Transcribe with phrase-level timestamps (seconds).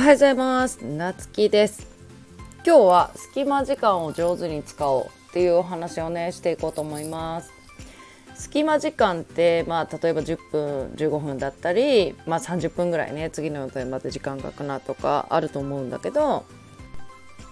[0.00, 0.78] おはようございます。
[0.82, 1.86] なつきです。
[2.64, 7.52] 今日は隙間時間を上手に使おうっていうお話をねしていこうと思います。
[8.34, 16.46] 隙間時間ってまあ例えば10分15分だったりまあ30分ぐらいね次の予定まで時間がかなとかあると思うんだけど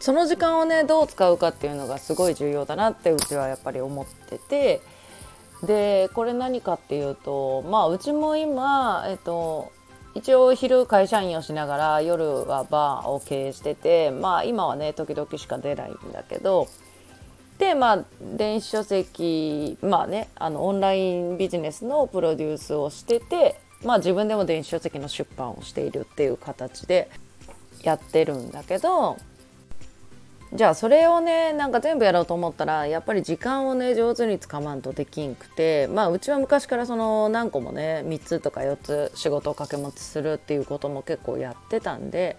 [0.00, 4.80] その時間をねどう使うかっていうのがすごい重要だなってうちはやっぱり思ってて
[5.62, 9.70] でこれ何かっていうとまあうちも今えっと
[10.14, 16.68] 一応昼会社員をしながら夜はバーを経営しててまあ今はね時々しか出ないんだけど
[17.58, 27.10] でまあ電子書籍まあねあのオンラインビジネスのプロデュースをしててまあ自分でも電子書籍の出版をしているっていう形で
[27.82, 29.16] やってるんだけど
[30.54, 42.36] じゃあそれをねなんか全部やろうと思ったらやっぱり時間をね上手につかまんとできんくてまあうちは昔からその何個もね3つとか4つ仕事を掛け持ちするっていうことも結構やってたんで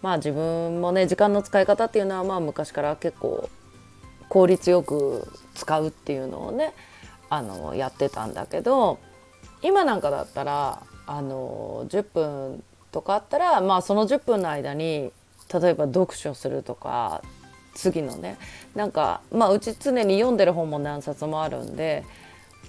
[0.00, 3.50] まあ自分もね時間の使い方っていうのはまあ昔から結構
[4.28, 6.72] 効率よく使うっていうのをね
[7.30, 9.00] あのやってたんだけど
[9.60, 15.10] 今なんかだったらあの10分とかあったらまあその10分の間に
[15.52, 17.22] 例えば読書するとか
[17.74, 18.38] 次のね
[18.74, 22.04] なんかまあうち常に読んでる本も何冊もあるんで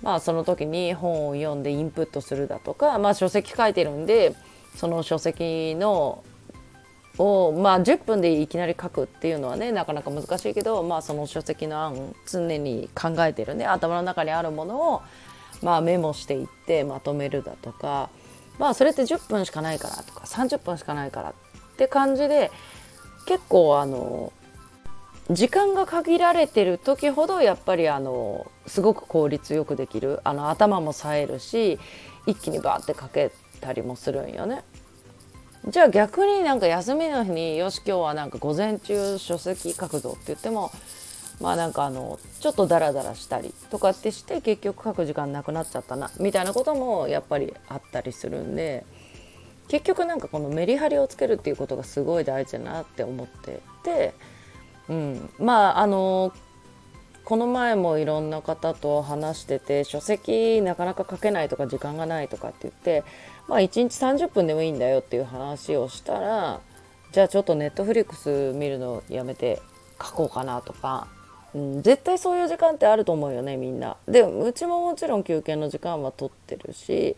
[0.01, 4.35] まあその時に本を読んでインプットするだとかまあ書籍書いてるんで
[4.75, 6.23] その書籍の
[7.17, 15.01] をまあ10分でいきなり書くっていうのはねなかなか難しいけどまあその書籍の案常に考えてるね頭の中にあるものを
[15.61, 18.09] まあメモしていってまとめるだとか
[18.59, 21.33] まあそれって10分しかないからとか30分しかないからっ
[21.75, 22.51] って感じで
[23.27, 24.31] 結構あの
[25.29, 31.79] 時間が限られてる時ほどやっぱりあのすごく効率よくできるあの頭も冴えるし
[32.27, 34.63] 一気にバーってかけたりもするんよね。
[35.67, 40.71] じゃあ逆になんか休みの日によし今日はなんか午前中書籍書くぞって言っても
[41.41, 48.85] まあなんかあのちょっとダラダラしたりとかってして結局書く時間なくなっちゃったなみたいなこともやっぱりあったりするんで
[49.67, 54.13] 結局なんかこのメリハリをつけるっていうことがすごい大事だなって思ってて、
[54.89, 56.33] うん、まああの
[57.23, 63.03] この前もいろんな方と話してて書籍なかなか書けないとか時間がないとかって言って
[63.47, 66.61] まあ1日30分でもいいんだよっていう話をしたら
[67.11, 69.59] じゃあちょっとネットフリックス見るのやめて
[69.99, 71.07] 書こうかなとか、
[71.55, 73.97] うん、絶対そういう時間ってあると思うよねみんな。
[74.07, 77.15] でうちももちろん休憩の時間は取ってるし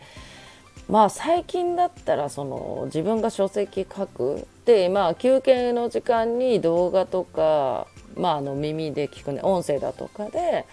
[0.89, 10.65] まあ最近だったらその自分が書籍書くでまあ休憩の時間に動画とか、まあ、あの耳で聞くね音声だとかで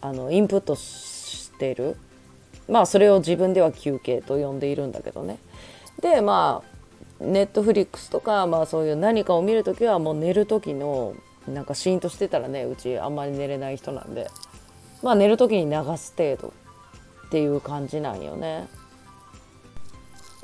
[0.00, 1.96] あのインプットしてる。
[2.66, 5.38] まあそれを自分では休憩と呼んでいるんだけどね。
[6.00, 6.62] でま
[7.20, 11.14] あネットフリックスとか、まあ、そういう何かを見る時はもう寝る時の
[11.46, 14.28] なんかシーンとしてたらねうちあんまり寝れない人なんで。
[15.02, 16.48] まあ寝る時に流す程度
[17.26, 18.66] っていう感じなんよね。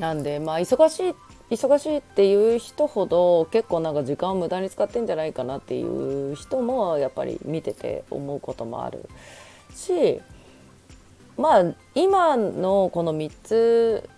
[0.00, 1.14] なんでまあ忙しい
[1.54, 9.08] 忙しいっていう人ほど結構なんか時間を無駄に使ってんじゃないかなっていう人もやっぱり見てて思うこともある
[9.74, 10.20] し
[11.36, 14.08] まあ今のこの3つ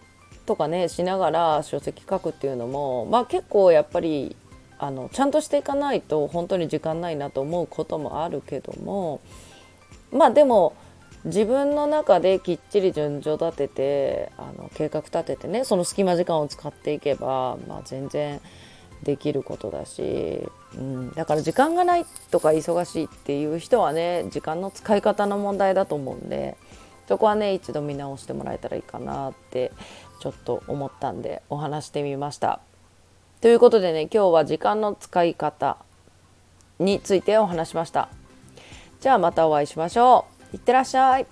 [0.47, 4.37] とかねしながら書籍書くっていうのもまあ結構やっぱり
[4.79, 9.21] あのちゃんとしていかないと本当に時間ないなと思うこともあるけども
[10.13, 10.75] まあでも
[11.25, 18.41] 自分の中できっちり順序立ててあの計画立ててねその隙間時間を使っていけば、まあ、全然
[19.05, 26.57] できることだし、うん、だから時間がないとか忙しいっていう人はね時間の使い方の問題だと思うんで
[27.09, 29.73] そこはね一度見直してもらえたらいいかなって
[30.21, 32.61] ちょっと思ったんでお話してみました。
[33.41, 35.77] ということでね今日は時間の使い方
[36.79, 38.09] についてお話しました。
[39.01, 40.42] じゃあまたお会いしましょう。
[40.53, 41.27] いってらっしゃい。